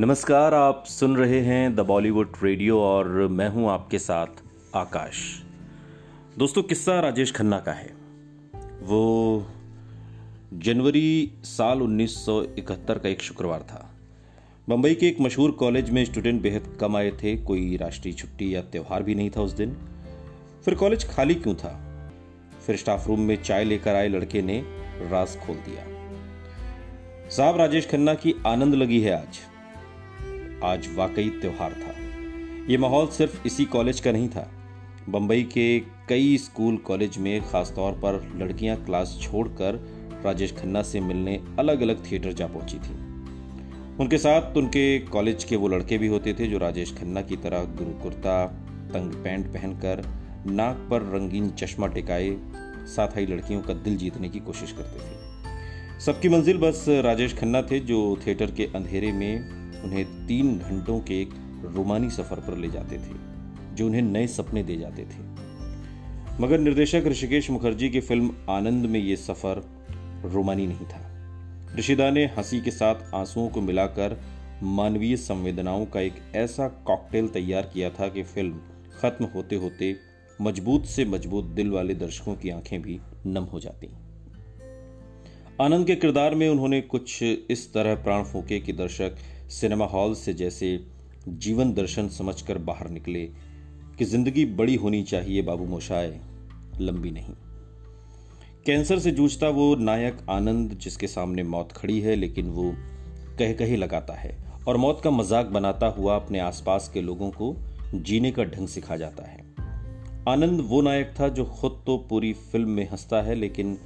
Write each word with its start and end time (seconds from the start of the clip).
नमस्कार, 0.00 0.54
आप 0.54 0.84
सुन 0.86 1.16
रहे 1.16 1.40
हैं 1.40 1.74
द 1.74 1.80
बॉलीवुड 1.80 2.32
रेडियो 2.42 2.80
और 2.80 3.08
मैं 3.08 3.48
हूँ 3.48 3.70
आपके 3.70 3.98
साथ 3.98 4.26
आकाश। 4.74 5.42
दोस्तों, 6.38 6.62
किस्सा 6.62 7.00
राजेश 7.00 7.32
खन्ना 7.32 7.58
का 7.58 7.72
है। 7.72 7.94
वो 8.82 9.46
जनवरी 10.54 11.32
साल 11.44 11.82
1971 11.82 12.98
का 12.98 13.08
एक 13.08 13.22
शुक्रवार 13.22 13.60
था। 13.60 13.94
मुंबई 14.68 14.94
के 14.94 15.08
एक 15.08 15.20
मशहूर 15.20 15.50
कॉलेज 15.50 15.90
में 15.90 16.04
स्टूडेंट 16.04 16.42
बेहद 16.42 16.78
कम 16.80 16.96
आए 16.96 17.10
थे, 17.10 17.36
कोई 17.36 17.76
राष्ट्रीय 17.76 18.14
छुट्टी 18.14 18.54
या 18.54 18.62
त्यौहार 18.62 19.02
भी 19.02 19.14
नहीं 19.14 19.30
था 19.30 19.40
उस 19.40 19.52
दिन। 19.52 19.76
फिर 20.64 20.74
कॉलेज 20.74 21.08
खाली 21.08 21.34
क्यों 21.34 21.54
था? 21.54 22.02
फिर 22.66 22.76
स्टाफ 22.76 23.08
रूम 23.08 23.20
में 23.20 23.42
चाय 23.42 23.64
लेकर 23.64 23.94
आए 23.94 24.08
लड़के 24.08 24.42
ने 24.42 24.64
राज 25.10 25.36
खोल 25.36 25.56
दिया। 25.56 25.84
साहब, 27.28 27.56
राजेश 27.56 27.90
खन्ना 27.90 28.14
की 28.14 28.34
आनंद 28.46 28.74
लगी 28.74 29.00
है 29.00 29.12
आज। 29.12 29.40
आज 30.64 30.88
वाकई 30.94 31.28
त्यौहार 31.28 31.72
था। 31.72 31.94
ये 32.68 32.78
माहौल 32.78 33.06
सिर्फ़ 33.06 33.46
इसी 33.46 33.64
कॉलेज 33.64 34.00
का 34.00 34.12
नहीं 34.12 34.28
था। 34.28 34.50
बंबई 35.08 35.42
के 35.42 35.80
कई 36.08 36.38
स्कूल 36.38 36.76
कॉलेज 36.76 37.18
में 37.18 37.40
खासतौर 37.50 37.92
पर 37.92 38.32
लड़कियाँ 38.36 38.76
क्लास 38.84 39.18
छोड़कर 39.22 39.74
राजेश 40.24 40.52
खन्ना 40.52 40.82
से 40.82 41.00
मिलने 41.00 41.40
अलग 41.58 41.80
अलग 41.80 42.12
थिएटर 42.12 42.32
जा 42.32 42.46
पहुँची 42.46 42.78
थी। 42.78 42.94
उनके 44.00 44.18
साथ 44.18 44.56
उनके 44.56 44.98
कॉलेज 44.98 45.44
के 45.44 45.56
वो 45.56 45.68
लड़के 45.68 45.98
भी 45.98 46.06
होते 46.06 46.34
थे 46.34 46.46
जो 46.46 46.58
राजेश 46.58 46.94
खन्ना 46.96 47.22
की 47.22 47.36
तरह 47.36 47.64
गुरु 47.64 47.90
कुर्ता, 47.90 48.46
तंग 48.92 49.12
पैंट 49.12 49.46
पहनकर, 49.46 50.02
नाक 50.46 50.86
पर 50.90 51.02
रंगीन 51.02 51.50
चश्मा 51.50 51.86
टिकाए, 51.86 52.36
साथ 52.86 53.16
ही 53.16 53.26
लड़कियों 53.26 53.60
का 53.62 53.74
दिल 53.74 53.96
जीतने 53.96 54.28
की 54.28 54.38
कोशिश 54.38 54.72
करते 54.72 54.98
थे। 54.98 56.00
सबकी 56.00 56.28
मंजिल 56.28 56.58
बस 56.58 56.84
राजेश 56.88 57.34
खन्ना 57.34 57.62
थे 57.62 57.80
जो 57.80 58.18
थिएटर 58.26 58.50
के 58.50 58.64
अंधेरे 58.64 59.12
में 59.12 59.59
उन्हें 59.84 60.26
तीन 60.26 60.58
घंटों 60.58 61.00
के 61.00 61.20
एक 61.22 61.30
रोमानी 61.64 62.10
सफ़र 62.10 62.40
पर 62.40 62.56
ले 62.56 62.68
जाते 62.68 62.96
थे, 62.96 63.14
जो 63.74 63.86
उन्हें 63.86 64.02
नए 64.02 64.26
सपने 64.26 64.62
दे 64.62 64.76
जाते 64.76 65.02
थे। 65.02 65.28
मगर 66.40 66.58
निर्देशक 66.58 67.02
ऋषिकेश 67.06 67.50
मुखर्जी 67.50 67.90
की 67.90 68.00
फ़िल्म 68.00 68.30
आनंद 68.50 68.86
में 68.86 69.00
ये 69.00 69.16
सफ़र 69.16 69.62
रोमानी 70.24 70.66
नहीं 70.66 70.86
था। 70.86 71.06
ऋषिदा 71.78 72.10
ने 72.10 72.24
हँसी 72.26 72.60
के 72.60 72.70
साथ 72.70 73.14
आंसुओं 73.14 73.48
को 73.48 73.60
मिलाकर 73.60 74.20
मानवीय 74.62 75.16
संवेदनाओं 75.16 75.86
का 75.86 76.00
एक 76.00 76.14
ऐसा 76.34 76.68
कॉकटेल 76.68 77.28
तैयार 77.28 77.70
किया 77.74 77.90
था 77.90 78.08
कि 78.08 78.22
फ़िल्म 78.22 78.60
खत्म 79.00 79.24
होते 79.24 79.56
होते 79.56 79.96
मज़बूत 80.40 80.86
से 80.86 81.04
मज़बूत 81.04 81.44
दिल 81.44 81.70
वाले 81.70 81.94
दर्शकों 81.94 82.34
की 82.34 82.50
आँखें 82.50 82.82
भी 82.82 83.00
नम 83.26 83.42
हो 83.42 83.60
जाती। 83.60 83.88
आनंद 85.60 85.86
के 85.86 85.94
किरदार 85.94 86.34
में 86.34 86.48
उन्होंने 86.48 86.80
कुछ 86.80 87.22
इस 87.22 87.72
तरह 87.74 87.94
प्राण 87.94 88.24
फूके 88.24 88.60
कि 88.60 88.72
दर्शक 88.72 89.16
सिनेमा 89.50 89.84
हॉल 89.84 90.14
से 90.14 90.32
जैसे 90.34 90.78
जीवन 91.28 91.72
दर्शन 91.74 92.08
समझकर 92.08 92.58
बाहर 92.58 92.90
निकले 92.90 93.24
कि 93.98 94.04
ज़िंदगी 94.04 94.44
बड़ी 94.56 94.74
होनी 94.76 95.02
चाहिए 95.02 95.42
बाबू 95.42 95.64
मोशाए 95.66 96.20
लंबी 96.80 97.10
नहीं। 97.10 97.34
कैंसर 98.66 98.98
से 98.98 99.10
जूझता 99.10 99.48
वो 99.48 99.74
नायक 99.76 100.18
आनंद, 100.30 100.72
जिसके 100.72 101.06
सामने 101.06 101.42
मौत 101.42 101.72
खड़ी 101.72 102.00
है, 102.00 102.14
लेकिन 102.16 102.50
वो 102.50 102.72
कह 103.38 103.52
कहे 103.52 103.76
लगाता 103.76 104.14
है 104.14 104.36
और 104.68 104.76
मौत 104.76 105.00
का 105.04 105.10
मज़ाक 105.10 105.46
बनाता 105.46 105.86
हुआ 105.86 106.16
अपने 106.16 106.38
आसपास 106.38 106.90
के 106.94 107.00
लोगों 107.00 107.30
को 107.30 107.54
जीने 107.94 108.30
का 108.30 108.44
ढंग 108.44 108.68
सिखा 108.68 108.96
जाता 108.96 109.22
है। 109.22 109.38
आनंद 110.28 110.60
वो 110.60 110.80
नायक 110.80 111.14
था 111.20 111.28
जो 111.28 111.44
खुद 111.44 111.82
तो 111.86 111.96
पूरी 112.10 112.32
फ़िल्म 112.32 112.70
में 112.70 112.88
हंसता 112.88 113.22
है, 113.22 113.34
लेकिन 113.34 113.78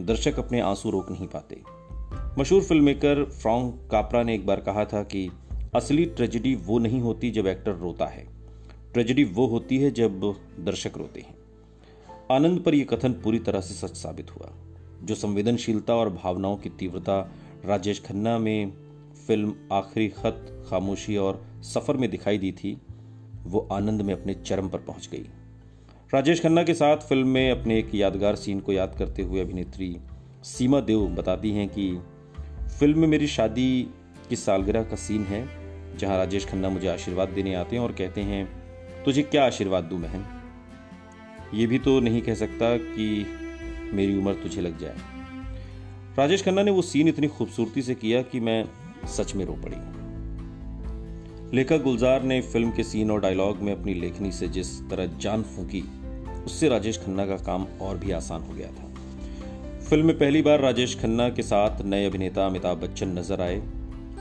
दर्शक 0.00 0.38
अपने 0.38 0.60
आँसू 0.60 0.90
रोक 0.90 1.10
नहीं 1.10 1.26
पाते। 1.26 1.60
मशहूर 2.38 2.62
फ़िल्म 2.62 2.84
मेकर 2.84 3.24
फ्रॉन्क 3.24 3.88
कापरा 3.90 4.22
ने 4.22 4.34
एक 4.34 4.46
बार 4.46 4.60
कहा 4.60 4.84
था 4.84 5.02
कि 5.02 5.30
असली 5.74 6.04
ट्रेजिडी 6.04 6.54
वो 6.54 6.78
नहीं 6.78 7.00
होती 7.00 7.30
जब 7.30 7.46
एक्टर 7.46 7.72
रोता 7.72 8.06
है। 8.06 8.26
ट्रेजिडी 8.92 9.24
वो 9.24 9.46
होती 9.46 9.78
है 9.78 9.90
जब 9.90 10.34
दर्शक 10.60 10.98
रोते 10.98 11.20
हैं। 11.20 11.34
आनंद 12.30 12.60
पर 12.60 12.74
यह 12.74 12.84
कथन 12.84 13.12
पूरी 13.12 13.38
तरह 13.38 13.60
से 13.60 13.88
सच 13.88 13.96
साबित 13.96 14.30
हुआ, 14.30 14.52
जो 15.02 15.14
संवेदनशीलता 15.14 15.94
और 15.94 16.10
भावनाओं 16.10 16.56
की 16.56 16.68
तीव्रता 16.68 17.32
राजेश 17.64 18.02
खन्ना 18.06 18.38
में 18.38 18.72
फ़िल्म 19.26 19.54
आखिरी 19.72 20.08
खत, 20.08 20.64
खामोशी 20.70 21.16
और 21.16 21.46
सफ़र 21.62 21.96
में 21.96 22.10
दिखाई 22.10 22.38
दी 22.38 22.52
थी, 22.52 22.80
वो 23.44 23.68
आनंद 23.72 24.02
में 24.02 24.14
अपने 24.14 24.34
चरम 24.34 24.68
पर 24.68 24.78
पहुँच 24.78 25.08
गई। 25.12 25.26
राजेश 26.14 26.42
खन्ना 26.42 26.62
के 26.62 26.74
साथ 26.74 26.96
फ़िल्म 26.96 27.28
में 27.28 27.50
अपने 27.50 27.78
एक 27.78 27.94
यादगार 27.94 28.36
सीन 28.36 28.60
को 28.60 28.72
याद 28.72 28.94
करते 28.98 29.22
हुए 29.22 29.40
अभिनेत्री 29.40 29.96
सीमा 30.42 30.80
देव 30.80 31.06
बताती 31.06 31.50
हैं 31.50 31.68
कि 31.68 31.98
फ़िल्म 32.80 32.98
में 32.98 33.08
मेरी 33.08 33.26
शादी 33.26 33.88
की 34.28 34.36
सालगिरह 34.36 34.82
का 34.82 34.96
सीन 34.96 35.24
है, 35.24 35.48
जहाँ 35.98 36.16
राजेश 36.18 36.46
खन्ना 36.46 36.68
मुझे 36.68 36.88
आशीर्वाद 36.88 37.28
देने 37.28 37.54
आते 37.54 37.76
हैं 37.76 37.82
और 37.82 37.92
कहते 37.92 38.20
हैं, 38.20 38.48
तुझे 39.04 39.22
क्या 39.22 39.44
आशीर्वाद 39.44 39.84
दूँ 39.84 40.00
बहन? 40.00 40.24
ये 41.54 41.66
भी 41.66 41.78
तो 41.78 42.00
नहीं 42.00 42.22
कह 42.22 42.34
सकता 42.34 42.76
कि 42.76 43.26
मेरी 43.92 44.18
उम्र 44.18 44.34
तुझे 44.34 44.60
लग 44.60 44.78
जाए। 44.78 44.94
राजेश 46.18 46.42
खन्ना 46.44 46.62
ने 46.62 46.70
वो 46.70 46.82
सीन 46.82 47.08
इतनी 47.08 47.26
खूबसूरती 47.26 47.82
से 47.82 47.94
किया 47.94 48.22
कि 48.22 48.40
मैं 48.40 48.64
सच 49.06 49.34
में 49.34 49.44
रो 49.44 49.52
पड़ी। 49.52 49.76
लेखक 51.56 51.82
गुलजार 51.82 52.22
ने 52.22 52.40
फ़िल्म 52.40 52.70
के 52.70 52.84
सीन 52.84 53.10
और 53.10 53.20
डायलॉग 53.20 53.56
में 53.56 53.72
अपनी 53.72 53.94
लेखनी 53.94 54.32
से 54.32 54.48
जिस 54.48 54.80
तरह 54.90 55.06
जान 55.06 55.42
फूकी, 55.42 55.84
उससे 56.44 56.68
राजेश 56.68 56.98
खन्ना 56.98 57.26
का 57.26 57.36
काम 57.36 57.66
और 57.80 57.98
भी 57.98 58.10
आसान 58.10 58.42
हो 58.42 58.54
गया 58.54 58.68
था। 58.68 58.91
फ़िल्म 59.82 60.06
में 60.06 60.18
पहली 60.18 60.40
बार 60.42 60.60
राजेश 60.60 60.94
खन्ना 61.00 61.28
के 61.28 61.42
साथ 61.42 61.80
नए 61.82 62.04
अभिनेता 62.06 62.46
अमिताभ 62.46 62.78
बच्चन 62.80 63.08
नज़र 63.08 63.40
आए। 63.40 63.60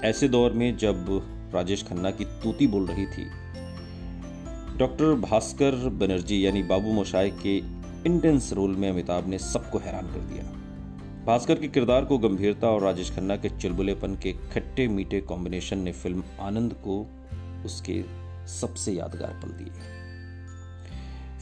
ऐसे 0.06 0.28
दौर 0.28 0.52
में 0.52 0.78
जब 0.78 1.06
राजेश 1.54 1.84
खन्ना 1.84 2.12
की 2.12 2.26
तूती 2.44 2.68
बोल 2.68 2.86
रही 2.88 3.06
थी, 3.06 3.26
डॉक्टर 4.78 5.14
भास्कर 5.22 5.76
बनर्जी 6.00 6.46
यानी 6.46 6.64
बाबू 6.64 6.94
मोशाय 6.94 7.30
के 7.44 7.56
इंटेंस 8.06 8.52
रोल 8.54 8.76
में 8.76 8.90
अमिताभ 8.90 9.28
ने 9.28 9.38
सबको 9.40 9.78
हैरान 9.78 10.08
कर 10.08 10.20
दिया। 10.32 10.44
भास्कर 11.26 11.56
के 11.56 11.68
किरदार 11.68 12.06
को 12.06 12.18
गंभीरता 12.18 12.68
और 12.68 12.82
राजेश 12.82 13.12
खन्ना 13.16 13.36
के 13.36 13.50
चुलबुलेपन 13.52 14.16
के 14.16 14.34
खट्टे 14.54 14.88
मीठे 14.88 15.22
कॉम्बिनेशन 15.22 15.80
ने 15.80 15.92
फ़िल्म 15.92 16.24
आनंद 16.40 16.74
को 16.84 17.00
उसके 17.66 18.02
सबसे 18.52 18.92
यादगार 18.92 19.40
पल 19.44 19.52
दिए। 19.54 19.72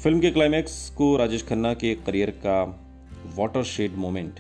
फ़िल्म 0.04 0.20
के 0.20 0.32
क्लाइमैक्स 0.32 0.90
को 0.90 1.16
राजेश 1.18 1.46
खन्ना 1.48 1.74
के 1.74 1.96
करियर 1.96 2.30
का 2.46 2.60
वाटर 3.36 3.64
शेड 3.64 3.96
मोमेंट 3.96 4.40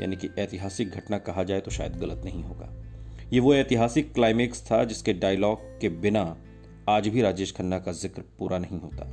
यानी 0.00 0.16
कि 0.16 0.28
ऐतिहासिक 0.38 0.90
घटना 0.90 1.18
कहा 1.18 1.42
जाए 1.44 1.60
तो 1.60 1.70
शायद 1.70 1.96
गलत 1.96 2.22
नहीं 2.24 2.42
होगा। 2.42 2.68
ये 3.32 3.40
वो 3.40 3.54
ऐतिहासिक 3.54 4.12
क्लाइमैक्स 4.14 4.62
था 4.62 4.82
जिसके 4.84 5.12
डायलॉग 5.12 5.60
के 5.80 5.88
बिना 5.88 6.36
आज 6.88 7.08
भी 7.08 7.22
राजेश 7.22 7.52
खन्ना 7.52 7.78
का 7.78 7.92
ज़िक्र 7.92 8.22
पूरा 8.38 8.58
नहीं 8.58 8.80
होता। 8.80 9.04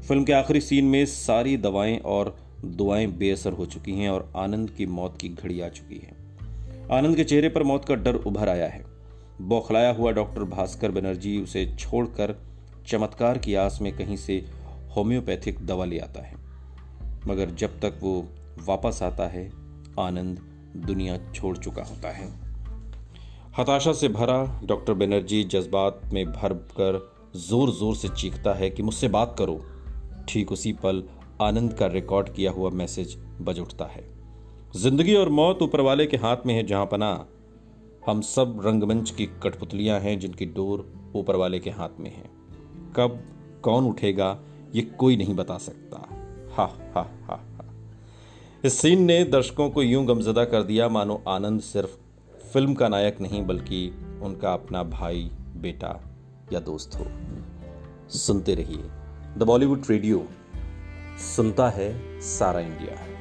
फ़िल्म 0.00 0.24
के 0.24 0.32
आखिरी 0.32 0.60
सीन 0.60 0.84
में 0.84 1.04
सारी 1.06 1.56
दवाएँ 1.56 1.98
और 1.98 2.34
दुआएँ 2.64 3.06
बेअसर 3.06 3.52
हो 3.52 3.66
चुकी 3.66 3.92
हैं 3.92 4.08
और 4.10 4.32
आनंद 4.36 4.70
की 4.70 4.86
मौत 4.86 5.18
की 5.20 5.28
घड़ी 5.28 5.60
आ 5.60 5.68
चुकी 5.68 5.98
है। 5.98 6.16
आनंद 6.92 7.16
के 7.16 7.24
चेहरे 7.24 7.48
पर 7.48 7.62
मौत 7.62 7.84
का 7.84 7.94
डर 7.94 8.14
उभर 8.14 8.48
आया 8.48 8.68
है। 8.68 8.84
बौखलाया 9.40 9.90
हुआ 9.90 10.12
डॉक्टर 10.12 10.44
भास्कर 10.44 10.90
बनर्जी 10.90 11.38
उसे 11.40 11.66
छोड़कर 11.78 12.36
चमत्कार 12.86 13.38
की 13.38 13.54
आस 13.54 13.78
में 13.82 13.92
कहीं 13.96 14.16
से 14.16 14.44
होम्योपैथिक 14.96 15.66
दवा 15.66 15.84
ले 15.84 15.98
आता 15.98 16.22
है। 16.22 16.36
मगर 17.26 17.50
जब 17.50 17.80
तक 17.80 17.98
वो 18.02 18.28
वापस 18.58 19.02
आता 19.02 19.26
है, 19.26 19.50
आनंद 20.00 20.38
दुनिया 20.86 21.18
छोड़ 21.32 21.56
चुका 21.56 21.82
होता 21.82 22.10
है। 22.10 22.32
हताशा 23.58 23.92
से 23.92 24.08
भरा 24.08 24.60
डॉक्टर 24.64 24.94
बनर्जी 24.94 25.42
जज्बात 25.44 26.00
में 26.12 26.24
भर 26.26 26.52
कर 26.52 26.98
ज़ोर 27.36 27.70
ज़ोर 27.70 27.94
से 27.96 28.08
चीखता 28.08 28.54
है 28.54 28.70
कि 28.70 28.82
मुझसे 28.82 29.08
बात 29.08 29.34
करो। 29.38 29.60
ठीक 30.28 30.52
उसी 30.52 30.72
पल 30.72 31.02
आनंद 31.42 31.72
का 31.74 31.86
रिकॉर्ड 31.86 32.28
किया 32.28 32.50
हुआ 32.52 32.70
मैसेज 32.70 33.16
बज 33.40 33.60
उठता 33.60 33.84
है। 33.84 34.04
ज़िंदगी 34.76 35.14
और 35.14 35.28
मौत 35.28 35.62
ऊपर 35.62 35.80
वाले 35.80 36.06
के 36.06 36.16
हाथ 36.16 36.46
में 36.46 36.54
है 36.54 36.62
जहाँ 36.66 36.86
पना 36.86 37.26
हम 38.08 38.20
सब 38.20 38.60
रंगमंच 38.66 39.10
की 39.10 39.26
कठपुतलियाँ 39.42 40.00
हैं 40.00 40.18
जिनकी 40.20 40.46
डोर 40.46 41.12
ऊपर 41.16 41.36
वाले 41.36 41.58
के 41.58 41.70
हाथ 41.70 42.00
में 42.00 42.10
है। 42.10 42.24
कब, 42.96 43.20
कौन 43.62 43.84
उठेगा, 43.84 44.38
ये 44.74 44.82
कोई 44.82 45.16
नहीं 45.16 45.34
बता 45.34 45.58
सकता। 45.58 46.06
हा 46.52 46.64
हा 46.94 47.08
हा। 47.26 47.53
इस 48.64 48.78
सीन 48.78 49.02
ने 49.02 49.24
दर्शकों 49.24 49.70
को 49.70 49.82
यूँ 49.82 50.06
गमजदा 50.06 50.44
कर 50.44 50.62
दिया, 50.62 50.88
मानो 50.88 51.24
आनंद 51.28 51.60
सिर्फ़ 51.60 51.90
फ़िल्म 52.52 52.74
का 52.74 52.88
नायक 52.88 53.20
नहीं, 53.20 53.46
बल्कि 53.46 53.94
उनका 54.22 54.52
अपना 54.52 54.82
भाई, 54.82 55.30
बेटा 55.56 56.00
या 56.52 56.60
दोस्त 56.60 56.94
हो। 56.94 57.06
सुनते 58.08 58.54
रहिए। 58.54 58.82
द 59.38 59.42
बॉलीवुड 59.42 59.82
रेडियो, 59.90 60.28
सुनता 61.36 61.68
है 61.68 62.20
सारा 62.20 62.60
इंडिया। 62.60 63.13